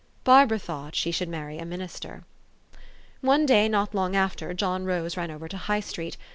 [0.23, 2.23] Barbara thought she should marry a minister.
[3.21, 6.17] One day not long after, John Rose ran over to High Street.